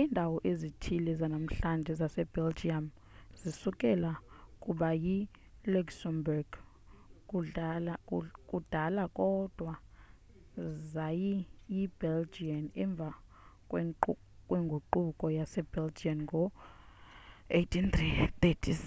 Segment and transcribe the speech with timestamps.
[0.00, 2.86] iindawo ezithile zanamhlanje zasebelgium
[3.40, 4.10] zisukela
[4.62, 6.48] kuba yiluxembourg
[8.48, 9.72] kudala kodwa
[10.92, 11.34] zayi
[11.72, 13.08] yibelgian emva
[14.48, 16.42] kwengququko yase belgian ngo
[17.58, 18.82] 1830s